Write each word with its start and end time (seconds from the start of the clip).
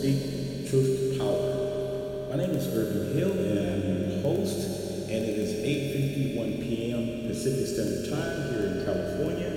Speak 0.00 0.64
Truth 0.70 0.96
to 0.96 1.18
Power. 1.18 2.32
My 2.32 2.36
name 2.40 2.56
is 2.56 2.72
Irvin 2.72 3.12
Hill 3.12 3.32
and 3.36 3.58
I'm 3.60 4.08
your 4.08 4.22
host, 4.22 4.64
and 5.12 5.20
it 5.28 5.36
is 5.36 5.60
8.51 5.60 6.62
p.m. 6.62 7.28
Pacific 7.28 7.68
Standard 7.68 8.08
Time 8.08 8.48
here 8.48 8.64
in 8.64 8.84
California. 8.88 9.52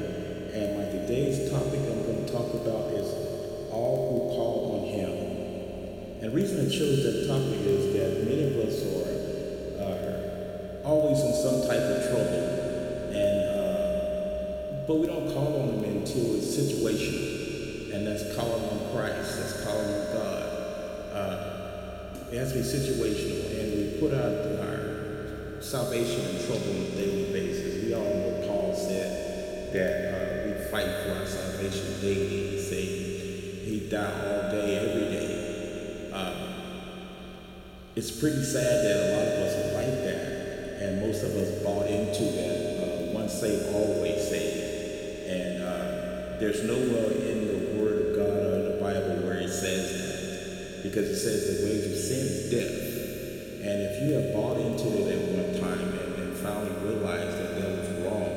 And 0.51 0.75
my 0.75 0.83
today's 0.91 1.49
topic 1.49 1.79
I'm 1.87 2.03
going 2.03 2.25
to 2.25 2.29
talk 2.29 2.53
about 2.55 2.91
is 2.91 3.07
all 3.71 3.95
who 4.11 4.35
call 4.35 4.83
on 4.83 4.91
Him. 4.91 5.15
And 6.19 6.23
the 6.23 6.35
reason 6.35 6.59
I 6.59 6.67
chose 6.67 7.07
that 7.07 7.23
topic 7.23 7.63
is 7.63 7.93
that 7.95 8.27
many 8.27 8.43
of 8.43 8.67
us 8.67 8.83
are, 8.83 9.15
are 9.79 10.83
always 10.83 11.23
in 11.23 11.31
some 11.39 11.63
type 11.71 11.87
of 11.87 12.03
trouble, 12.11 13.15
and 13.15 13.39
uh, 13.47 14.83
but 14.91 14.95
we 14.99 15.07
don't 15.07 15.31
call 15.31 15.71
on 15.71 15.79
Him 15.79 16.03
until 16.03 16.35
it's 16.35 16.51
situational, 16.51 17.42
and 17.93 18.07
that's 18.07 18.35
calling 18.35 18.63
on 18.69 18.91
Christ, 18.91 19.37
that's 19.37 19.63
calling 19.63 19.85
on 19.85 20.13
God. 20.13 20.43
Uh, 21.13 21.53
it 22.31 22.37
has 22.37 22.51
to 22.53 22.57
be 22.57 22.65
situational, 22.65 23.45
and 23.59 23.65
we 23.77 23.99
put 23.99 24.13
our, 24.13 24.33
our 24.65 25.61
salvation 25.61 26.21
in 26.35 26.45
trouble 26.45 26.71
on 26.71 26.77
a 26.77 26.95
daily 26.97 27.31
basis. 27.31 27.85
We 27.85 27.93
all 27.93 28.03
know 28.03 28.43
Paul 28.47 28.73
said 28.75 29.71
that 29.73 29.93
uh, 30.09 30.47
we 30.47 30.53
fight 30.71 30.89
for 31.05 31.19
our 31.19 31.25
salvation 31.27 32.01
daily. 32.01 32.57
He 32.57 32.59
said 32.59 32.87
he 33.69 33.87
died 33.89 34.13
all 34.25 34.51
day, 34.51 34.77
every 34.77 35.07
day. 35.15 36.09
Uh, 36.11 36.33
it's 37.95 38.11
pretty 38.19 38.43
sad 38.43 38.83
that 38.83 38.97
a 38.97 39.07
lot 39.13 39.27
of 39.27 39.37
us 39.45 39.53
are 39.53 39.73
like 39.77 39.95
that, 40.03 40.81
and 40.81 41.01
most 41.01 41.21
of 41.23 41.29
us 41.35 41.63
bought 41.63 41.85
into 41.85 42.23
that 42.23 42.57
uh, 42.81 43.13
once 43.13 43.33
saved, 43.33 43.73
always 43.73 44.27
saved. 44.27 45.29
And 45.29 45.62
uh, 45.62 45.62
there's 46.43 46.63
nowhere 46.65 47.09
in 47.09 47.47
the 47.47 47.79
Word 47.79 48.03
of 48.03 48.15
God 48.17 48.35
or 48.35 48.55
in 48.59 48.63
the 48.75 48.77
Bible 48.83 49.25
where 49.25 49.39
it 49.39 49.49
says 49.49 49.95
that, 49.95 50.83
because 50.83 51.07
it 51.07 51.15
says 51.15 51.39
the 51.47 51.71
wage 51.71 51.85
of 51.85 51.95
sin 51.95 52.19
is 52.19 52.51
death. 52.51 53.63
And 53.63 53.81
if 53.87 54.03
you 54.03 54.11
have 54.19 54.33
bought 54.33 54.57
into 54.59 55.07
it 55.07 55.15
at 55.15 55.23
one 55.39 55.55
time 55.61 55.87
and, 55.87 56.15
and 56.19 56.35
finally 56.35 56.75
realized 56.83 57.39
that 57.39 57.61
that 57.61 57.69
was 57.79 57.89
wrong, 58.03 58.27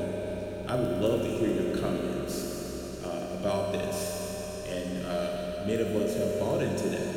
I 0.69 0.75
would 0.75 1.01
love 1.03 1.19
to 1.19 1.31
hear 1.35 1.51
your 1.51 1.77
comments 1.83 3.03
uh, 3.03 3.39
about 3.41 3.73
this. 3.73 4.63
And 4.71 5.05
uh, 5.05 5.67
many 5.67 5.81
of 5.81 5.93
us 5.97 6.15
have 6.15 6.39
bought 6.39 6.61
into 6.61 6.87
that. 6.87 7.11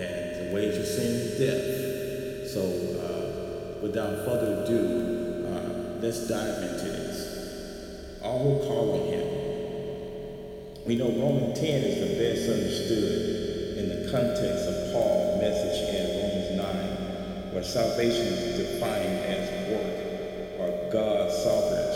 And 0.00 0.48
the 0.48 0.54
wage 0.54 0.78
of 0.78 0.86
sin 0.86 1.12
is 1.12 1.36
death. 1.36 2.48
So, 2.56 2.62
uh, 3.04 3.82
without 3.82 4.24
further 4.24 4.64
ado, 4.64 5.44
uh, 5.44 6.00
let's 6.00 6.26
dive 6.26 6.62
into 6.62 6.88
this. 6.88 8.18
All 8.22 8.38
who 8.62 8.66
call 8.66 9.02
on 9.02 9.12
Him. 9.12 9.35
We 10.86 10.94
know 10.94 11.10
Romans 11.10 11.58
10 11.58 11.66
is 11.82 11.98
the 11.98 12.14
best 12.14 12.46
understood 12.46 13.74
in 13.74 13.90
the 13.90 14.06
context 14.06 14.70
of 14.70 14.94
Paul's 14.94 15.42
message 15.42 15.82
in 15.82 16.14
Romans 16.22 16.54
9, 16.62 17.50
where 17.50 17.66
salvation 17.66 18.22
is 18.22 18.54
defined 18.54 19.18
as 19.26 19.50
work 19.66 19.98
or 20.62 20.70
God's 20.94 21.34
sovereign 21.42 21.90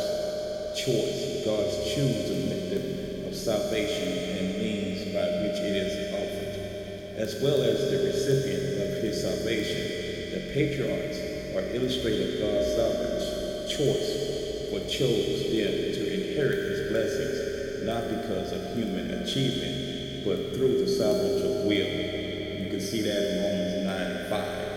choice, 0.75 1.47
God's 1.47 1.71
choosing 1.95 2.51
method 2.51 3.31
of 3.31 3.35
salvation 3.39 4.11
and 4.11 4.59
means 4.59 5.07
by 5.15 5.39
which 5.39 5.63
it 5.63 5.87
is 5.87 5.95
offered, 6.11 7.15
as 7.15 7.39
well 7.39 7.63
as 7.63 7.95
the 7.95 8.11
recipient 8.11 8.91
of 8.91 9.07
his 9.07 9.23
salvation. 9.23 10.35
The 10.35 10.51
patriarchs 10.51 11.23
are 11.55 11.63
illustrated 11.79 12.43
God's 12.43 12.75
sovereign 12.75 13.23
choice 13.71 14.19
for 14.67 14.83
chose 14.91 15.47
them 15.47 15.95
to 15.95 16.03
inherit 16.11 16.59
his 16.75 16.91
blessings, 16.91 17.50
not 17.85 18.09
because 18.09 18.53
of 18.53 18.77
human 18.77 19.11
achievement, 19.23 20.25
but 20.25 20.55
through 20.55 20.85
the 20.85 20.89
salvage 20.89 21.43
of 21.43 21.65
will. 21.65 21.91
You 21.91 22.69
can 22.71 22.81
see 22.81 23.03
that 23.03 23.21
in 23.21 23.35
Romans 23.43 23.85
9 23.87 24.01
and 24.17 24.29
5. 24.29 24.71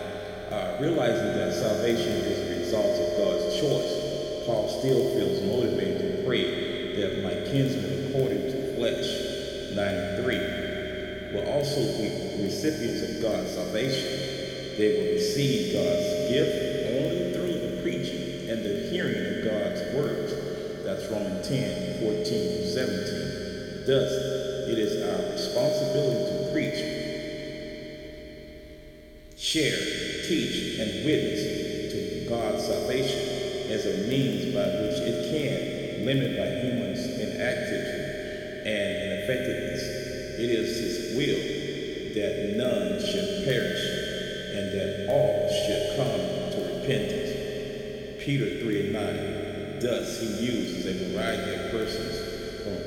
Uh, 0.52 0.76
realizing 0.80 1.36
that 1.36 1.52
salvation 1.52 2.12
is 2.24 2.48
the 2.48 2.60
result 2.60 2.94
of 2.94 3.08
God's 3.18 3.60
choice, 3.60 4.46
Paul 4.46 4.68
still 4.68 5.02
feels 5.14 5.42
motivated 5.42 6.18
to 6.18 6.24
pray 6.24 6.96
that 6.96 7.22
my 7.22 7.34
kinsmen 7.50 7.94
according 8.14 8.42
to 8.42 8.76
flesh, 8.76 9.74
9 9.74 9.78
and 9.78 10.24
3, 10.24 11.34
will 11.34 11.48
also 11.50 11.80
be 11.98 12.44
recipients 12.44 13.02
of 13.02 13.22
God's 13.22 13.50
salvation. 13.50 14.78
They 14.78 14.94
will 14.94 15.12
receive 15.14 15.74
God's 15.74 16.30
gift 16.30 16.54
only 16.94 17.32
through 17.34 17.58
the 17.58 17.82
preaching 17.82 18.48
and 18.48 18.64
the 18.64 18.88
hearing 18.90 19.18
of 19.18 19.44
God's 19.50 19.82
words. 19.94 20.32
That's 20.84 21.10
Romans 21.10 21.48
10, 21.48 21.83
14 21.83 21.83
through 21.83 21.83
17. 21.83 21.83
Thus, 23.86 24.12
it 24.66 24.78
is 24.78 24.96
our 25.02 25.32
responsibility 25.32 26.24
to 26.24 26.52
preach, 26.52 26.80
share, 29.36 29.76
teach, 30.24 30.80
and 30.80 31.04
witness 31.04 31.92
to 31.92 32.26
God's 32.26 32.64
salvation 32.64 33.20
as 33.68 33.84
a 33.84 34.08
means 34.08 34.54
by 34.54 34.64
which 34.80 35.04
it 35.04 35.28
can, 35.28 36.06
limit 36.06 36.32
by 36.32 36.48
humans' 36.64 37.04
inactivity 37.04 38.00
and 38.64 38.88
ineffectiveness. 39.04 39.82
It 40.40 40.48
is 40.48 40.80
His 40.80 41.16
will 41.20 41.44
that 42.16 42.56
none 42.56 42.98
should 43.04 43.44
perish 43.44 43.84
and 44.56 44.72
that 44.72 45.12
all 45.12 45.44
should 45.52 45.96
come 46.00 46.24
to 46.56 46.80
repentance. 46.80 48.24
Peter 48.24 48.64
3 48.64 48.80
and 48.80 48.92
9. 48.94 49.80
Thus, 49.80 50.22
he 50.22 50.46
uses 50.46 50.86
a 50.86 51.12
variety 51.12 51.52
of 51.52 51.70
persons 51.70 52.23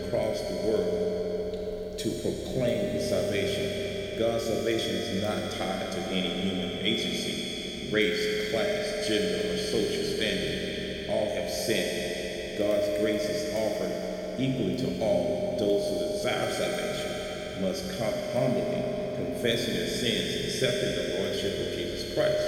across 0.08 0.40
the 0.40 0.56
world 0.68 1.98
to 2.00 2.10
proclaim 2.22 2.92
his 2.96 3.10
salvation. 3.10 4.20
God's 4.20 4.46
salvation 4.46 4.96
is 4.96 5.22
not 5.22 5.52
tied 5.58 5.92
to 5.92 6.00
any 6.10 6.30
human 6.30 6.80
agency, 6.80 7.90
race, 7.92 8.52
class, 8.52 9.08
gender, 9.08 9.54
or 9.54 9.58
social 9.58 10.04
standing. 10.16 11.10
All 11.10 11.30
have 11.36 11.50
sinned. 11.50 12.58
God's 12.58 12.88
grace 13.02 13.28
is 13.30 13.54
offered 13.54 13.92
equally 14.40 14.78
to 14.78 15.00
all. 15.04 15.56
Those 15.60 15.84
who 15.88 16.00
desire 16.14 16.52
salvation 16.54 17.62
must 17.62 17.98
come 17.98 18.14
humbly, 18.34 18.84
confessing 19.16 19.74
their 19.74 19.88
sins, 19.88 20.46
accepting 20.46 20.96
the 20.96 21.20
Lordship 21.20 21.54
of 21.60 21.74
Jesus 21.76 22.14
Christ, 22.14 22.42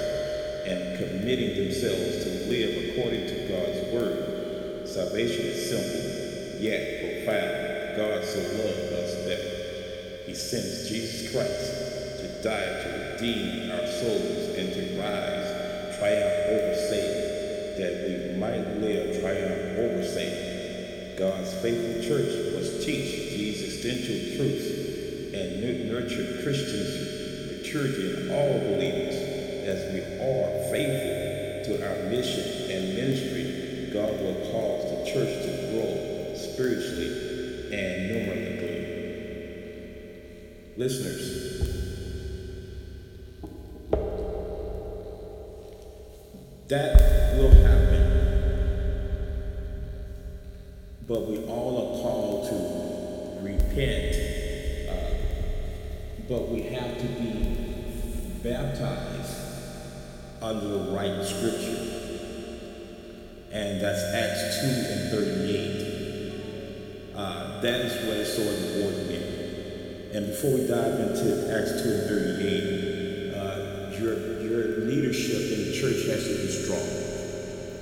and 0.66 0.98
committing 0.98 1.54
themselves 1.56 2.24
to 2.24 2.30
live 2.50 2.90
according 2.90 3.26
to 3.26 3.34
God's 3.48 3.92
word. 3.92 4.88
Salvation 4.88 5.46
is 5.46 5.70
simple, 5.70 6.19
yet 6.60 7.24
profound. 7.24 7.96
God 7.96 8.24
so 8.24 8.38
loved 8.38 8.92
us 8.92 9.14
that 9.24 10.24
he 10.26 10.34
sent 10.34 10.88
Jesus 10.88 11.32
Christ 11.32 12.20
to 12.20 12.28
die 12.44 12.60
to 12.60 13.16
redeem 13.16 13.72
our 13.72 13.86
souls 13.86 14.54
and 14.56 14.72
to 14.72 15.00
rise, 15.00 15.98
triumph 15.98 16.38
over 16.52 16.74
Satan, 16.76 17.80
that 17.80 17.92
we 18.06 18.38
might 18.38 18.80
live 18.80 19.20
triumph 19.20 19.78
over 19.78 20.04
Satan. 20.04 21.16
God's 21.16 21.52
faithful 21.54 22.02
church 22.02 22.54
must 22.54 22.84
teach 22.84 23.32
these 23.36 23.62
essential 23.62 24.36
truths 24.36 24.68
and 25.34 25.60
nurture 25.90 26.42
Christians' 26.42 27.58
maturity 27.58 28.22
in 28.22 28.30
all 28.32 28.58
believers 28.60 29.14
as 29.66 29.92
we 29.92 30.00
are 30.00 30.70
faithful 30.70 31.76
to 31.76 31.86
our 31.86 32.10
mission 32.10 32.70
and 32.70 32.94
ministry. 32.94 33.90
God 33.92 34.12
will 34.20 34.40
cause 34.52 34.90
the 34.90 35.10
church 35.10 35.42
to 35.44 35.50
grow 35.72 36.19
spiritually 36.52 37.70
and 37.72 38.08
numerically. 38.08 38.80
Listeners, 40.76 41.40
that 46.68 47.36
will 47.36 47.50
happen, 47.50 48.04
but 51.06 51.26
we 51.28 51.44
all 51.46 51.76
are 51.76 52.02
called 52.02 52.48
to 52.48 52.56
repent, 53.44 54.16
uh, 54.88 54.94
but 56.28 56.48
we 56.48 56.62
have 56.62 56.98
to 56.98 57.06
be 57.06 57.30
baptized 58.42 59.36
under 60.40 60.66
the 60.66 60.92
right 60.92 61.24
scripture. 61.24 61.88
And 63.52 63.80
that's 63.80 64.02
Acts 64.14 64.60
2 64.60 64.66
and 64.92 65.10
38. 65.10 65.89
That 67.62 67.80
is 67.80 68.06
what 68.06 68.16
is 68.16 68.34
so 68.34 68.42
important. 68.42 69.00
And 70.12 70.26
before 70.26 70.54
we 70.54 70.66
dive 70.66 70.98
into 70.98 71.54
Acts 71.54 71.82
2 71.82 71.88
and 71.88 72.08
38, 72.08 73.34
uh, 73.34 73.96
your, 73.96 74.42
your 74.42 74.80
leadership 74.86 75.56
in 75.56 75.66
the 75.66 75.72
church 75.72 76.06
has 76.08 76.24
to 76.26 76.34
be 76.34 76.48
strong. 76.48 76.82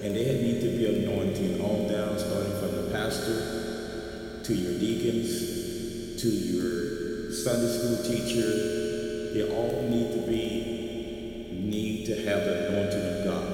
And 0.03 0.15
they 0.15 0.43
need 0.43 0.61
to 0.61 0.69
be 0.77 1.05
anointing 1.05 1.63
all 1.63 1.89
down, 1.89 2.19
starting 2.19 2.53
from 2.61 2.85
the 2.85 2.91
pastor 2.93 4.43
to 4.45 4.55
your 4.55 4.79
deacons 4.79 6.21
to 6.21 6.29
your 6.29 7.33
Sunday 7.33 7.73
school 7.73 7.97
teacher. 8.05 9.33
They 9.33 9.49
all 9.51 9.89
need 9.89 10.13
to 10.13 10.27
be, 10.29 11.49
need 11.53 12.05
to 12.07 12.17
have 12.27 12.45
the 12.45 12.69
anointing 12.69 13.05
of 13.07 13.25
God 13.25 13.53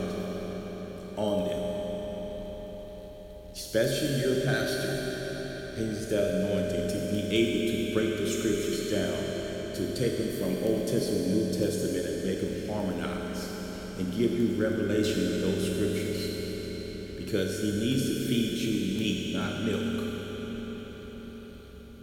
on 1.16 1.48
them. 1.48 1.62
Especially 3.52 4.20
your 4.20 4.44
pastor 4.44 5.13
needs 5.78 6.06
that 6.08 6.46
anointing 6.46 6.88
to 6.88 6.98
be 7.10 7.20
able 7.34 7.60
to 7.72 7.94
break 7.94 8.18
the 8.18 8.30
scriptures 8.30 8.90
down 8.90 9.34
to 9.74 9.94
take 9.98 10.18
them 10.18 10.30
from 10.38 10.62
Old 10.64 10.86
Testament, 10.86 11.28
New 11.28 11.52
Testament, 11.52 12.06
and 12.06 12.24
make 12.24 12.40
them 12.40 12.68
harmonize 12.68 13.48
and 13.98 14.12
give 14.12 14.32
you 14.32 14.60
revelation 14.60 15.26
of 15.26 15.40
those 15.40 15.74
scriptures. 15.74 17.16
Because 17.18 17.60
he 17.60 17.72
needs 17.72 18.06
to 18.06 18.28
feed 18.28 18.52
you 18.58 18.98
meat, 18.98 19.36
not 19.36 19.62
milk. 19.62 20.04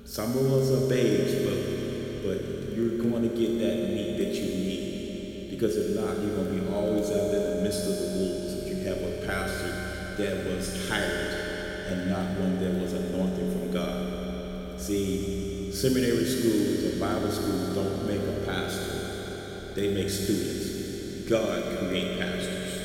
Some 0.05 0.31
of 0.31 0.51
us 0.51 0.71
are 0.71 0.89
babes, 0.89 1.35
but 1.45 1.81
but 2.23 2.75
you're 2.75 2.97
going 3.01 3.23
to 3.23 3.35
get 3.35 3.59
that 3.59 3.89
meat 3.89 4.17
that 4.17 4.33
you 4.35 4.47
need. 4.47 5.49
Because 5.51 5.77
if 5.77 5.95
not, 5.95 6.17
you're 6.19 6.35
going 6.35 6.59
to 6.59 6.65
be 6.65 6.73
always 6.73 7.09
out 7.09 7.33
in 7.33 7.57
the 7.57 7.61
midst 7.63 7.87
of 7.87 7.95
the 7.97 8.17
wolves. 8.19 8.53
If 8.53 8.67
you 8.67 8.83
have 8.87 9.01
a 9.01 9.25
pastor 9.25 10.15
that 10.17 10.45
was 10.45 10.89
hired 10.89 11.40
and 11.89 12.09
not 12.09 12.39
one 12.39 12.59
that 12.59 12.81
was 12.81 12.93
anointed 12.93 13.51
from 13.51 13.71
God. 13.71 14.79
See, 14.79 15.71
seminary 15.71 16.25
schools 16.25 16.83
and 16.83 16.99
Bible 16.99 17.31
schools 17.31 17.75
don't 17.75 18.07
make 18.07 18.21
a 18.21 18.45
pastor. 18.45 19.73
They 19.75 19.93
make 19.93 20.09
students. 20.09 21.29
God 21.29 21.79
create 21.79 22.19
pastors. 22.19 22.81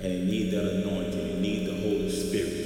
And 0.00 0.12
they 0.12 0.24
need 0.24 0.50
that 0.52 0.82
anointing. 0.82 1.28
They 1.28 1.40
need 1.40 1.66
the 1.68 1.74
Holy 1.80 2.10
Spirit 2.10 2.64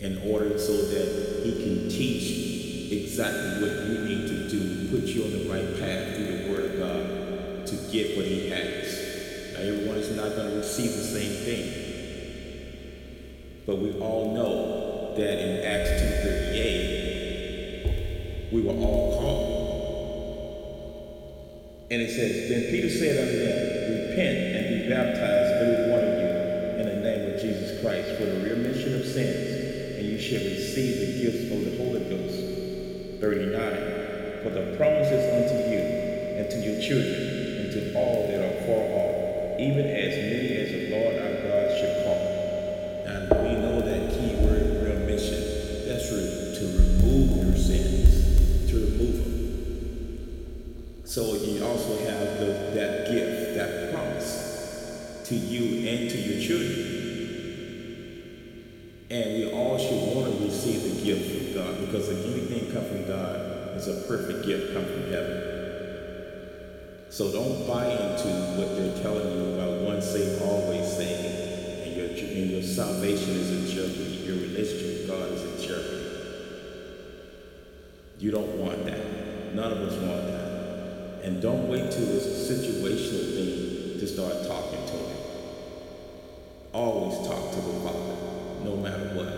in 0.00 0.30
order 0.30 0.58
so 0.58 0.72
that 0.72 1.42
he 1.44 1.52
can 1.52 1.88
teach 1.88 2.92
exactly 2.92 3.62
what 3.62 3.86
you 3.86 4.04
need 4.04 4.28
to 4.28 4.48
do, 4.48 4.88
put 4.90 5.08
you 5.08 5.24
on 5.24 5.30
the 5.30 5.48
right 5.48 5.80
path 5.80 6.14
through 6.14 6.26
the 6.26 6.50
Word 6.50 6.64
of 6.72 6.78
God 6.78 7.66
to 7.66 7.76
get 7.90 8.16
what 8.16 8.26
he 8.26 8.50
has. 8.50 9.54
Now, 9.54 9.60
everyone 9.60 9.96
is 9.96 10.14
not 10.14 10.36
going 10.36 10.50
to 10.50 10.56
receive 10.56 10.92
the 10.92 11.02
same 11.02 11.44
thing. 11.44 11.83
But 13.66 13.78
we 13.78 13.98
all 13.98 14.34
know 14.34 15.14
that 15.16 15.38
in 15.40 15.64
Acts 15.64 15.88
2.38, 16.02 18.52
we 18.52 18.60
were 18.60 18.74
all 18.74 19.18
called. 19.18 19.62
And 21.90 22.02
it 22.02 22.10
says, 22.10 22.50
Then 22.50 22.64
Peter 22.70 22.90
said 22.90 23.16
unto 23.24 23.38
them, 23.40 24.10
Repent 24.10 24.56
and 24.56 24.68
be 24.68 24.86
baptized, 24.90 25.64
every 25.64 25.90
one 25.90 26.04
of 26.04 26.12
you, 26.20 26.28
in 26.76 26.84
the 26.92 27.00
name 27.08 27.24
of 27.32 27.40
Jesus 27.40 27.80
Christ, 27.80 28.12
for 28.18 28.26
the 28.26 28.40
remission 28.52 29.00
of 29.00 29.06
sins, 29.06 29.96
and 29.96 30.04
you 30.12 30.20
shall 30.20 30.44
receive 30.44 31.00
the 31.00 31.24
gifts 31.24 31.48
of 31.48 31.64
the 31.64 31.72
Holy 31.80 32.04
Ghost. 32.04 32.36
39. 33.20 34.44
For 34.44 34.50
the 34.50 34.76
promises 34.76 35.24
unto 35.32 35.56
you, 35.72 35.80
and 36.36 36.44
to 36.50 36.58
your 36.60 36.76
children, 36.84 37.64
and 37.64 37.72
to 37.72 37.94
all 37.96 38.28
that 38.28 38.44
are 38.44 38.60
far 38.68 38.84
off, 38.92 39.56
even 39.58 39.88
as 39.88 40.20
many 40.20 40.52
as 40.60 40.68
the 40.68 40.92
Lord 40.92 41.16
our 41.16 41.32
God 41.40 41.72
shall 41.80 41.96
call. 42.04 42.33
We 43.42 43.56
know 43.56 43.80
that 43.80 44.10
key 44.10 44.34
word, 44.44 44.82
remission. 44.84 45.88
That's 45.88 46.10
re- 46.12 46.54
to 46.58 46.64
remove 46.78 47.44
your 47.44 47.56
sins, 47.56 48.70
to 48.70 48.76
remove 48.76 49.24
them. 49.24 51.02
So 51.04 51.34
you 51.34 51.64
also 51.64 51.98
have 51.98 52.38
the, 52.38 52.46
that 52.74 53.10
gift, 53.10 53.54
that 53.56 53.92
promise 53.92 55.22
to 55.24 55.34
you 55.34 55.88
and 55.88 56.10
to 56.10 56.18
your 56.18 56.40
children. 56.40 56.94
And 59.10 59.34
we 59.34 59.52
all 59.52 59.78
should 59.78 60.16
want 60.16 60.38
to 60.38 60.44
receive 60.44 60.82
the 60.82 61.04
gift 61.04 61.30
from 61.30 61.54
God 61.54 61.80
because 61.86 62.08
if 62.08 62.24
anything 62.24 62.72
come 62.72 62.84
from 62.84 63.06
God, 63.06 63.76
it's 63.76 63.86
a 63.86 64.02
perfect 64.08 64.46
gift 64.46 64.74
come 64.74 64.84
from 64.84 65.10
heaven. 65.10 65.54
So 67.10 67.30
don't 67.30 67.66
buy 67.66 67.86
into 67.86 68.28
what 68.58 68.76
they're 68.76 69.02
telling 69.02 69.30
you 69.30 69.54
about 69.54 69.82
once 69.82 70.06
saved, 70.06 70.42
always 70.42 70.96
saved, 70.96 71.43
and 72.34 72.50
your 72.50 72.62
salvation 72.62 73.30
is 73.30 73.50
in 73.52 73.76
jeopardy. 73.76 74.24
Your 74.26 74.36
relationship 74.36 75.02
with 75.02 75.08
God 75.08 75.30
is 75.32 75.42
in 75.42 75.68
jeopardy. 75.68 76.04
You 78.18 78.30
don't 78.32 78.58
want 78.58 78.84
that. 78.86 79.54
None 79.54 79.70
of 79.70 79.78
us 79.78 79.94
want 79.98 80.26
that. 80.26 81.20
And 81.22 81.40
don't 81.40 81.68
wait 81.68 81.92
till 81.92 82.16
it's 82.16 82.26
a 82.26 82.52
situational 82.52 83.34
thing 83.34 84.00
to 84.00 84.06
start 84.06 84.32
talking 84.46 84.84
to 84.84 84.92
Him. 84.92 85.18
Always 86.72 87.18
talk 87.26 87.50
to 87.52 87.56
the 87.56 87.80
Father, 87.80 88.16
no 88.64 88.76
matter 88.82 89.14
what. 89.14 89.28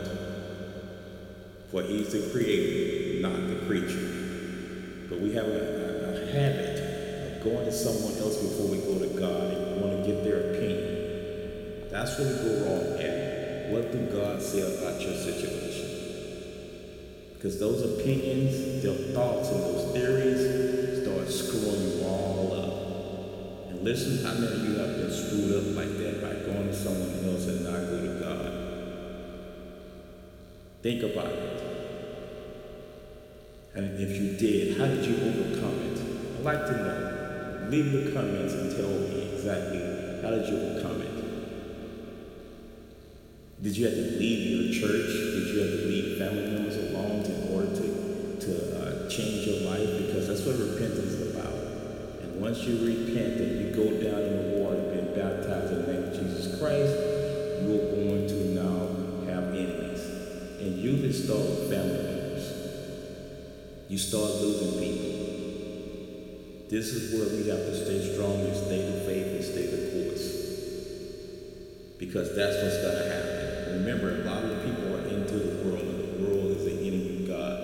For 1.71 1.83
He's 1.83 2.13
the 2.13 2.31
creator, 2.33 3.21
not 3.21 3.47
the 3.47 3.67
creature. 3.67 5.07
But 5.11 5.21
we 5.21 5.35
have 5.35 5.47
a, 5.47 5.51
a, 5.51 6.23
a 6.23 6.33
habit 6.33 7.37
of 7.37 7.45
going 7.45 7.67
to 7.67 7.73
someone 7.73 8.17
else 8.19 8.39
before 8.39 8.69
we 8.69 8.79
go 8.79 8.99
to 8.99 9.21
God 9.21 9.53
and 9.53 9.83
want 9.83 10.03
to 10.03 10.11
get 10.11 10.25
their 10.25 10.55
opinion. 10.55 10.97
That's 11.97 12.19
where 12.19 12.29
we 12.29 12.35
go 12.45 12.53
wrong 12.67 13.01
at. 13.01 13.73
What 13.73 13.91
did 13.91 14.13
God 14.13 14.43
say 14.43 14.61
about 14.61 15.01
your 15.01 15.17
situation? 15.17 15.89
Because 17.33 17.59
those 17.59 17.81
opinions, 17.81 18.83
their 18.83 19.15
thoughts, 19.15 19.49
and 19.49 19.61
those 19.63 19.95
theories 19.95 21.03
start 21.03 21.27
screwing 21.27 21.97
you 21.97 22.05
all 22.05 22.53
up. 22.53 23.71
And 23.71 23.83
listen, 23.83 24.23
how 24.27 24.35
many 24.35 24.47
of 24.47 24.63
you 24.69 24.77
have 24.77 24.99
been 24.99 25.11
screwed 25.11 25.57
up 25.57 25.75
like 25.75 25.97
that 25.97 26.21
by 26.21 26.35
going 26.45 26.69
to 26.69 26.75
someone 26.77 27.33
else 27.33 27.47
and 27.47 27.65
not 27.65 27.81
go 27.81 27.99
to 27.99 28.21
God? 28.21 28.53
Think 30.83 31.03
about 31.03 31.33
it. 31.33 31.63
And 33.75 33.99
if 33.99 34.11
you 34.11 34.37
did, 34.37 34.77
how 34.77 34.85
did 34.85 35.03
you 35.03 35.17
overcome 35.17 35.81
it? 35.81 35.99
I'd 36.37 36.45
like 36.45 36.67
to 36.67 36.73
know. 36.73 37.69
Leave 37.71 37.91
your 37.91 38.13
comments 38.13 38.53
and 38.53 38.77
tell 38.77 38.91
me 38.91 39.33
exactly 39.33 39.81
how 40.21 40.29
did 40.37 40.47
you 40.47 40.61
overcome 40.61 41.01
it. 41.01 41.06
Did 43.63 43.75
you 43.75 43.87
have 43.87 43.95
to 43.95 44.19
leave 44.19 44.43
your 44.53 44.69
church? 44.69 45.07
Did 45.09 45.49
you 45.49 45.61
have 45.61 45.71
to 45.81 45.87
leave 45.89 46.19
family 46.19 46.45
members 46.53 46.77
alone 46.77 47.25
in 47.25 47.55
order 47.55 47.73
to, 47.73 48.37
to 48.37 48.53
uh, 48.77 49.09
change 49.09 49.47
your 49.49 49.71
life? 49.71 49.97
Because 49.97 50.29
that's 50.29 50.45
what 50.45 50.61
repentance 50.61 51.17
is 51.17 51.35
about. 51.35 51.55
And 52.21 52.39
once 52.39 52.61
you 52.65 52.85
repent 52.85 53.41
and 53.41 53.57
you 53.57 53.73
go 53.73 53.97
down 53.97 54.21
in 54.21 54.37
the 54.37 54.61
water 54.61 54.77
and 54.77 55.09
be 55.09 55.21
baptized 55.21 55.73
in 55.73 55.87
the 55.87 55.93
name 55.93 56.05
of 56.05 56.13
Jesus 56.13 56.61
Christ, 56.61 56.93
you're 57.65 57.97
going 57.97 58.29
to 58.29 58.39
now 58.61 58.93
have 59.25 59.49
enemies. 59.57 60.05
And 60.61 60.77
you 60.77 61.01
can 61.01 61.13
start 61.15 61.73
family 61.73 62.13
members. 62.13 62.45
You 63.89 63.97
start 63.97 64.37
losing 64.37 64.77
people. 64.85 65.17
This 66.69 66.93
is 66.93 67.15
where 67.15 67.29
we 67.33 67.49
have 67.49 67.65
to 67.65 67.75
stay 67.75 68.13
strong 68.13 68.35
and 68.35 68.55
stay 68.55 68.85
the 68.85 69.01
faith 69.09 69.27
and 69.33 69.45
stay 69.45 69.65
the 69.65 69.81
course. 69.97 70.29
Because 71.97 72.37
that's 72.37 72.57
what's 72.63 72.83
going 72.85 72.99
to 73.01 73.09
happen. 73.09 73.26
Remember, 73.87 74.21
a 74.21 74.25
lot 74.25 74.43
of 74.43 74.51
the 74.51 74.69
people 74.69 74.97
are 74.97 75.07
into 75.07 75.39
the 75.39 75.65
world, 75.65 75.79
and 75.79 76.19
the 76.19 76.25
world 76.27 76.51
is 76.57 76.65
the 76.65 76.73
enemy 76.73 77.23
of 77.23 77.29
God. 77.29 77.55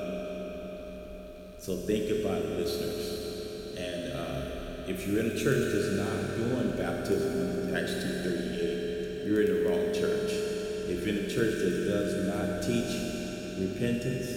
So 1.58 1.76
think 1.78 2.22
about 2.22 2.42
it, 2.42 2.58
listeners. 2.60 3.74
And 3.76 4.12
uh, 4.12 4.86
if 4.86 5.04
you're 5.04 5.18
in 5.18 5.32
a 5.32 5.34
church 5.36 5.72
that's 5.74 5.96
not 5.98 6.36
doing 6.36 6.76
baptism 6.78 7.70
in 7.70 7.76
Acts 7.76 7.90
2.38, 7.90 9.26
you're 9.26 9.42
in 9.42 9.50
the 9.50 9.68
wrong 9.68 9.92
church. 9.92 10.30
If 10.86 11.04
you're 11.04 11.16
in 11.18 11.24
a 11.24 11.28
church 11.28 11.58
that 11.58 11.90
does 11.90 12.14
not 12.30 12.62
teach 12.62 12.94
repentance, 13.58 14.30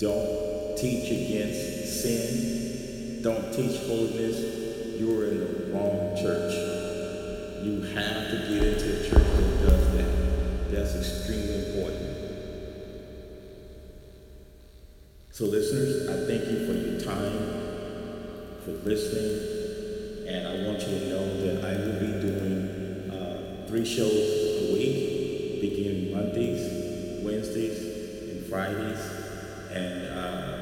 don't 0.00 0.76
teach 0.76 1.12
against 1.12 2.02
sin, 2.02 3.22
don't 3.22 3.54
teach 3.54 3.78
holiness, 3.86 4.98
you're 4.98 5.28
in 5.28 5.38
the 5.38 5.72
wrong 5.72 6.16
church. 6.16 6.52
You 7.62 7.82
have 7.94 8.30
to 8.32 8.36
get 8.50 8.64
into 8.64 8.98
a 8.98 9.08
church 9.08 9.22
that 9.22 9.62
does 9.62 9.92
that. 9.94 10.25
That's 10.70 10.96
extremely 10.96 11.68
important. 11.68 12.16
So, 15.30 15.44
listeners, 15.44 16.08
I 16.08 16.26
thank 16.26 16.50
you 16.50 16.66
for 16.66 16.72
your 16.72 17.00
time, 17.00 18.62
for 18.64 18.72
listening, 18.88 20.26
and 20.26 20.48
I 20.48 20.66
want 20.66 20.80
you 20.80 20.98
to 20.98 21.08
know 21.08 21.40
that 21.42 21.64
I 21.64 21.76
will 21.78 22.00
be 22.00 22.20
doing 22.20 23.10
uh, 23.10 23.66
three 23.68 23.84
shows 23.84 24.10
a 24.10 24.72
week, 24.72 25.60
beginning 25.60 26.12
Mondays, 26.12 27.22
Wednesdays, 27.22 28.30
and 28.30 28.46
Fridays, 28.46 28.98
and 29.70 30.08
uh, 30.08 30.56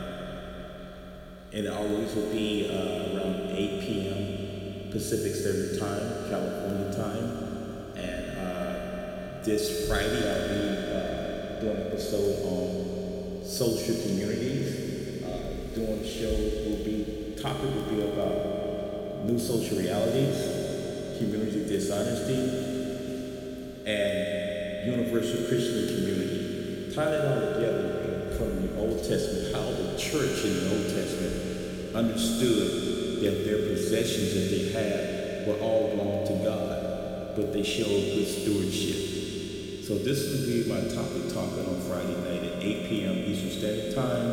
and 1.52 1.66
it 1.66 1.72
always 1.72 2.14
will 2.14 2.30
be 2.30 2.68
uh, 2.68 3.16
around 3.16 3.52
8 3.52 3.80
p.m. 3.80 4.90
Pacific 4.90 5.34
Standard 5.34 5.78
Time, 5.78 6.28
California 6.28 6.92
time, 6.94 7.43
this 9.44 9.86
Friday 9.86 10.24
I'll 10.24 10.48
be 10.48 10.60
uh, 10.88 11.60
doing 11.60 11.76
an 11.76 11.86
episode 11.88 12.40
on 12.48 13.44
social 13.44 13.94
communities. 14.00 15.22
Uh, 15.22 15.74
doing 15.74 16.02
shows 16.02 16.64
will 16.64 16.82
be 16.82 17.36
topic 17.38 17.68
will 17.74 17.82
be 17.82 18.00
about 18.00 19.26
new 19.26 19.38
social 19.38 19.76
realities, 19.76 21.18
community 21.18 21.68
dishonesty, 21.68 22.40
and 23.84 24.90
universal 24.90 25.46
Christian 25.46 25.88
community. 25.92 26.94
Tie 26.94 27.04
it 27.04 27.24
all 27.26 27.40
together 27.52 28.36
from 28.38 28.66
the 28.66 28.80
Old 28.80 28.96
Testament, 29.04 29.54
how 29.54 29.60
the 29.60 29.98
church 29.98 30.42
in 30.42 30.54
the 30.54 30.70
Old 30.74 30.88
Testament 30.88 31.94
understood 31.94 33.20
that 33.20 33.44
their 33.44 33.68
possessions 33.68 34.32
that 34.32 34.48
they 34.48 34.72
had 34.72 35.46
were 35.46 35.60
all 35.62 35.90
belonged 35.90 36.26
to 36.28 36.32
God, 36.42 37.36
but 37.36 37.52
they 37.52 37.62
showed 37.62 37.88
good 37.88 38.26
stewardship. 38.26 39.23
So 39.84 39.98
this 39.98 40.32
will 40.32 40.46
be 40.48 40.64
my 40.64 40.80
topic 40.96 41.28
talking 41.28 41.60
on 41.68 41.78
Friday 41.84 42.16
night 42.24 42.56
at 42.56 42.64
8 42.64 42.88
p.m. 42.88 43.18
Eastern 43.18 43.50
Standard 43.50 43.94
Time. 43.94 44.32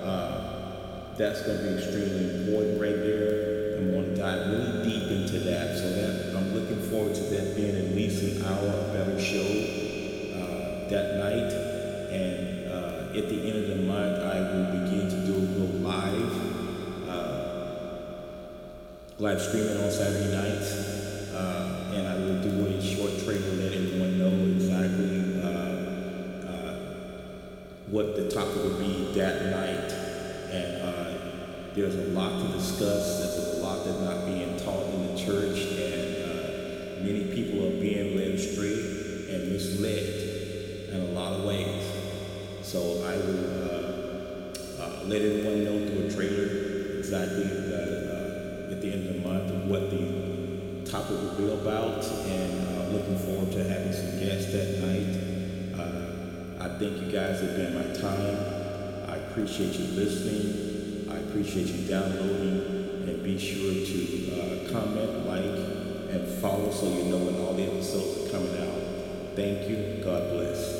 Uh, 0.00 1.16
that's 1.18 1.42
going 1.42 1.58
to 1.58 1.64
be 1.64 1.74
extremely 1.82 2.46
important 2.46 2.80
right 2.80 2.94
there. 2.94 3.74
I'm 3.78 3.90
going 3.90 4.14
to 4.14 4.14
dive 4.14 4.46
really 4.46 4.84
deep 4.86 5.10
into 5.10 5.40
that. 5.50 5.76
So 5.78 5.90
that 5.90 6.36
I'm 6.36 6.54
looking 6.54 6.80
forward 6.88 7.12
to 7.12 7.22
that 7.22 7.56
being 7.56 7.74
at 7.74 7.90
least 7.96 8.22
an 8.22 8.44
hour 8.44 8.70
better 8.94 9.18
show 9.18 9.42
uh, 10.38 10.86
that 10.86 11.18
night. 11.18 11.50
And 12.14 12.70
uh, 12.70 13.18
at 13.18 13.28
the 13.28 13.50
end 13.50 13.64
of 13.64 13.76
the 13.76 13.82
month, 13.82 14.22
I 14.22 14.38
will 14.46 14.78
begin 14.78 15.10
to 15.10 15.26
do 15.26 15.34
a 15.34 15.44
little 15.58 15.74
live, 15.82 17.08
uh, 17.08 18.14
live 19.18 19.42
streaming 19.42 19.76
on 19.76 19.90
Saturday 19.90 20.30
nights. 20.30 20.70
Uh, 21.34 21.90
and 21.94 22.06
I 22.06 22.14
will 22.14 22.40
do 22.40 22.66
a 22.68 22.80
short 22.80 23.10
trailer 23.24 23.56
let 23.58 23.73
what 27.88 28.16
the 28.16 28.30
topic 28.30 28.56
will 28.56 28.78
be 28.78 29.12
that 29.14 29.46
night. 29.46 29.92
And 30.50 30.82
uh, 30.82 30.94
there's 31.74 31.96
a 31.96 32.08
lot 32.12 32.40
to 32.40 32.52
discuss. 32.56 33.18
There's 33.18 33.58
a 33.58 33.62
lot 33.62 33.84
that's 33.84 34.00
not 34.00 34.26
being 34.26 34.56
taught 34.58 34.86
in 34.94 35.14
the 35.14 35.20
church, 35.20 35.58
and 35.72 36.16
uh, 36.24 37.04
many 37.04 37.24
people 37.34 37.66
are 37.66 37.80
being 37.80 38.16
led 38.16 38.28
astray 38.28 39.34
and 39.34 39.52
misled 39.52 40.88
in 40.92 41.00
a 41.00 41.12
lot 41.12 41.32
of 41.32 41.44
ways. 41.44 41.84
So 42.62 43.04
I 43.04 43.16
will 43.16 43.44
uh, 43.52 44.82
uh, 44.82 45.04
let 45.04 45.22
everyone 45.22 45.64
know 45.64 45.86
through 45.86 46.06
a 46.06 46.10
trailer 46.10 46.98
exactly 46.98 47.44
uh, 47.44 48.72
at 48.72 48.80
the 48.80 48.92
end 48.92 49.08
of 49.08 49.14
the 49.14 49.28
month 49.28 49.50
what 49.66 49.90
the 49.90 50.88
topic 50.90 51.10
will 51.10 51.34
be 51.34 51.52
about, 51.52 52.04
and 52.04 52.92
looking 52.92 53.18
forward 53.18 53.50
to 53.52 53.64
having 53.64 53.92
some 53.92 54.18
guests 54.20 54.52
that 54.52 54.80
night. 54.80 55.33
I 56.60 56.68
think 56.78 57.00
you 57.02 57.10
guys 57.10 57.40
have 57.40 57.56
been 57.56 57.74
my 57.74 57.94
time. 57.94 58.38
I 59.08 59.16
appreciate 59.16 59.74
you 59.74 59.86
listening. 59.94 61.10
I 61.10 61.18
appreciate 61.18 61.66
you 61.66 61.88
downloading. 61.88 63.06
And 63.06 63.22
be 63.22 63.38
sure 63.38 63.72
to 63.72 64.66
uh, 64.66 64.72
comment, 64.72 65.26
like, 65.26 66.14
and 66.14 66.26
follow 66.40 66.70
so 66.70 66.88
you 66.88 67.04
know 67.04 67.18
when 67.18 67.36
all 67.40 67.54
the 67.54 67.64
episodes 67.64 68.26
are 68.26 68.30
coming 68.30 68.56
out. 68.60 69.36
Thank 69.36 69.68
you. 69.68 70.02
God 70.04 70.30
bless. 70.30 70.73